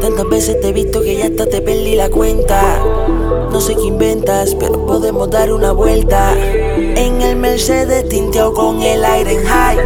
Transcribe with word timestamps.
Tantas 0.00 0.28
veces 0.28 0.60
te 0.60 0.68
he 0.68 0.72
visto 0.72 1.00
que 1.00 1.16
ya 1.16 1.26
hasta 1.26 1.46
te 1.46 1.60
perdí 1.60 1.94
la 1.96 2.10
cuenta. 2.10 2.78
No 3.50 3.60
sé 3.60 3.74
qué 3.74 3.84
inventas, 3.84 4.54
pero 4.54 4.84
podemos 4.84 5.30
dar 5.30 5.52
una 5.52 5.72
vuelta. 5.72 6.34
En 6.76 7.22
el 7.22 7.36
Mercedes 7.36 8.08
tinteado 8.08 8.52
con 8.52 8.82
el 8.82 9.04
aire 9.04 9.34
en 9.34 9.44
high. 9.46 9.78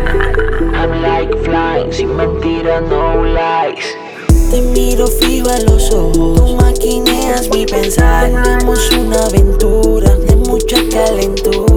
I'm 0.75 1.03
like 1.03 1.37
flying, 1.45 1.93
sin 1.93 2.17
mentiras, 2.17 2.83
no 2.89 3.25
lies. 3.25 3.97
Te 4.51 4.61
miro 4.63 5.07
fijo 5.07 5.51
a 5.51 5.61
los 5.61 5.93
ojos, 5.93 6.37
tú 6.37 6.57
maquineas 6.57 7.49
mi 7.51 7.67
pensar. 7.67 8.31
Tenemos 8.43 8.91
una 8.93 9.27
aventura 9.27 10.17
de 10.17 10.37
mucha 10.37 10.79
calentura. 10.91 11.68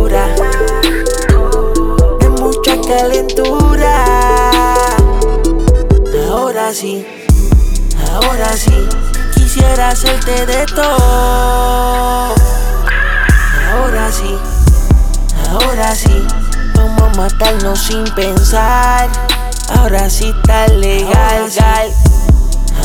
Ahora 8.52 8.64
sí, 8.64 8.90
quisiera 9.34 9.90
hacerte 9.91 10.46
de 10.46 10.66
todo. 10.66 12.36
Ahora 13.72 14.12
sí, 14.12 14.38
ahora 15.50 15.96
sí, 15.96 16.28
vamos 16.76 17.02
a 17.02 17.16
matarnos 17.16 17.80
sin 17.80 18.04
pensar. 18.14 19.09
Ahora 19.78 20.09
sí 20.09 20.34
está 20.38 20.68
legal, 20.68 21.50
gal. 21.58 21.94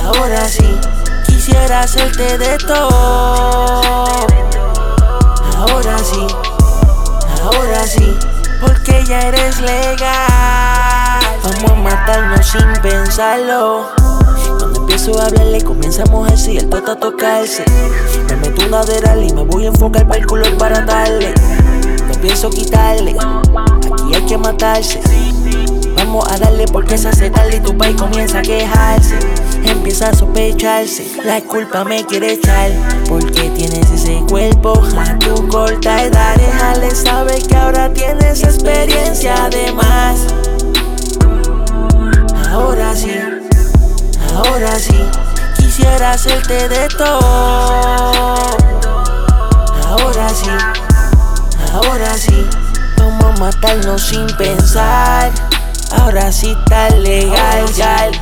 Ahora 0.04 0.48
sí, 0.48 0.78
quisiera 1.26 1.80
hacerte 1.80 2.38
de 2.38 2.58
todo. 2.58 4.04
Ahora 5.56 5.98
sí, 5.98 6.26
ahora 7.42 7.84
sí, 7.88 8.16
porque 8.60 9.04
ya 9.04 9.20
eres 9.22 9.60
legal. 9.60 11.26
Vamos 11.42 11.72
a 11.72 11.74
matarnos 11.74 12.46
sin 12.46 12.72
pensarlo. 12.82 14.25
Cuando 14.58 14.80
empiezo 14.80 15.20
a 15.20 15.26
hablarle, 15.26 15.62
comienza 15.62 16.02
a 16.02 16.06
mojarse 16.06 16.52
y 16.54 16.56
el 16.58 16.68
toto 16.68 16.92
a 16.92 16.96
tocarse. 16.96 17.64
Me 18.28 18.36
meto 18.36 18.66
una 18.66 18.84
deral 18.84 19.22
y 19.22 19.32
me 19.32 19.44
voy 19.44 19.64
a 19.64 19.68
enfocar 19.68 20.06
para 20.06 20.20
el 20.20 20.26
culo 20.26 20.44
para 20.58 20.80
darle. 20.80 21.34
No 22.06 22.20
pienso 22.20 22.50
quitarle, 22.50 23.16
aquí 23.18 24.14
hay 24.14 24.22
que 24.26 24.38
matarse. 24.38 25.00
Vamos 25.96 26.28
a 26.30 26.38
darle 26.38 26.66
porque 26.66 26.98
se 26.98 27.08
hace 27.08 27.30
tarde 27.30 27.56
y 27.56 27.60
tu 27.60 27.76
país 27.76 27.96
comienza 27.96 28.38
a 28.38 28.42
quejarse. 28.42 29.18
Empieza 29.64 30.10
a 30.10 30.14
sospecharse, 30.14 31.04
la 31.24 31.40
culpa 31.40 31.84
me 31.84 32.04
quiere 32.04 32.34
echar. 32.34 32.70
Porque 33.08 33.50
tienes 33.56 33.90
ese 33.90 34.22
cuerpo 34.28 34.80
a 34.98 35.18
tu 35.18 35.48
corta 35.48 36.02
edad. 36.02 36.36
Déjale 36.36 36.94
saber 36.94 37.42
que 37.42 37.56
ahora 37.56 37.92
tienes 37.92 38.42
experiencia 38.42 39.46
además. 39.46 40.26
Ahora 40.28 40.45
ahora 44.56 44.78
sí, 44.78 44.98
quisiera 45.54 46.12
hacerte 46.12 46.66
de 46.68 46.88
todo. 46.88 47.20
Ahora 49.86 50.30
sí, 50.30 50.50
ahora 51.74 52.16
sí, 52.16 52.46
vamos 52.96 53.36
a 53.36 53.40
matarnos 53.40 54.00
sin 54.00 54.26
pensar. 54.38 55.30
Ahora 56.00 56.32
sí 56.32 56.56
está 56.58 56.88
legal, 56.88 57.66
gal. 57.76 58.12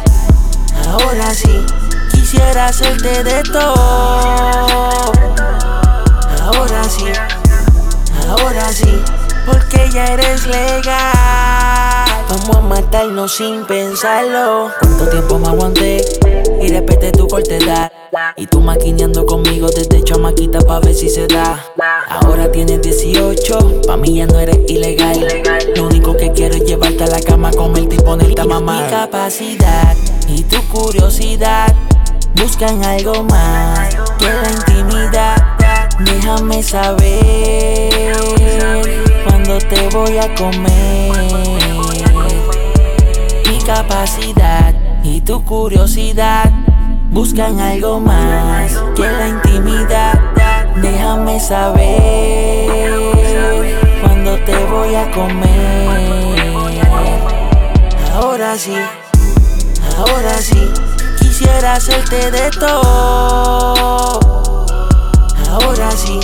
Ahora 0.90 1.32
sí, 1.32 1.64
quisiera 2.10 2.66
hacerte 2.66 3.22
de 3.22 3.42
todo. 3.44 4.82
Ahora 6.42 6.84
sí, 6.88 7.06
ahora 8.28 8.72
sí, 8.72 9.00
porque 9.46 9.88
ya 9.92 10.06
eres 10.06 10.46
legal. 10.48 11.43
Vamos 12.34 12.56
a 12.56 12.60
matarnos 12.62 13.36
sin 13.36 13.64
pensarlo. 13.64 14.68
¿Cuánto 14.80 15.08
tiempo 15.08 15.38
me 15.38 15.46
aguanté? 15.46 16.04
Y 16.60 16.66
respeté 16.66 17.12
tu 17.12 17.28
cortedad. 17.28 17.92
Y 18.34 18.48
tú 18.48 18.60
maquineando 18.60 19.24
conmigo 19.24 19.68
desde 19.68 20.02
chamaquita 20.02 20.58
pa' 20.58 20.80
ver 20.80 20.96
si 20.96 21.08
se 21.08 21.28
da. 21.28 21.64
Ahora 22.08 22.50
tienes 22.50 22.82
18, 22.82 23.82
pa' 23.86 23.96
mí 23.96 24.16
ya 24.16 24.26
no 24.26 24.40
eres 24.40 24.58
ilegal. 24.66 25.24
Lo 25.76 25.86
único 25.86 26.16
que 26.16 26.32
quiero 26.32 26.56
es 26.56 26.64
llevarte 26.64 27.04
a 27.04 27.06
la 27.06 27.20
cama, 27.20 27.52
comerte 27.52 27.94
y 27.94 27.98
ponerte 27.98 28.40
a 28.40 28.46
mamar. 28.46 28.82
Mi 28.82 28.90
capacidad 28.90 29.96
y 30.26 30.42
tu 30.42 30.60
curiosidad 30.70 31.72
buscan 32.34 32.84
algo 32.84 33.22
más 33.22 33.94
que 34.18 34.26
la 34.26 34.50
intimidad. 34.50 35.36
Déjame 36.00 36.64
saber 36.64 38.16
cuando 39.24 39.56
te 39.58 39.88
voy 39.90 40.18
a 40.18 40.34
comer. 40.34 41.23
Capacidad 43.66 44.74
y 45.02 45.22
tu 45.22 45.42
curiosidad 45.42 46.50
buscan 47.10 47.58
algo 47.58 47.98
más 47.98 48.72
que 48.94 49.02
la 49.02 49.28
intimidad. 49.28 50.20
Déjame 50.82 51.40
saber 51.40 52.90
cuando 54.02 54.36
te 54.44 54.54
voy 54.66 54.94
a 54.94 55.10
comer. 55.12 56.44
Ahora 58.14 58.54
sí, 58.58 58.76
ahora 59.96 60.36
sí, 60.42 60.70
quisiera 61.18 61.74
hacerte 61.74 62.30
de 62.30 62.50
todo. 62.50 64.20
Ahora 65.50 65.90
sí, 65.92 66.20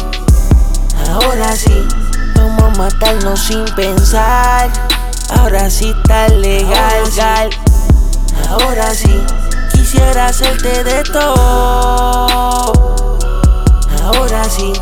ahora 1.11 1.57
sí, 1.57 1.89
vamos 2.37 2.62
a 2.62 2.83
matarnos 2.83 3.41
sin 3.41 3.65
pensar. 3.75 4.71
Ahora 5.38 5.70
sí 5.70 5.94
está 5.96 6.28
legal, 6.28 7.02
gal. 7.16 7.50
Ahora 8.48 8.94
sí, 8.94 9.14
quisiera 9.72 10.26
hacerte 10.26 10.84
de 10.84 11.02
todo. 11.04 12.72
Ahora 14.04 14.44
sí, 14.44 14.72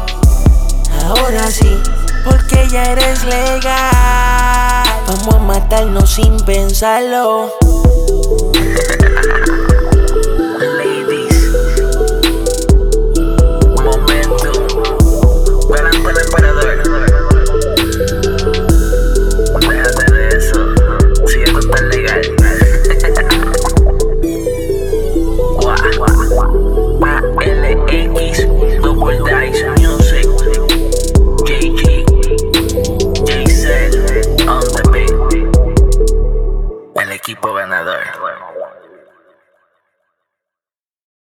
ahora 1.06 1.50
sí, 1.50 1.81
porque 2.25 2.69
ya 2.69 2.84
eres 2.92 3.25
legal. 3.25 4.84
Vamos 5.06 5.34
a 5.34 5.38
matarnos 5.38 6.10
sin 6.10 6.36
pensarlo. 6.38 7.53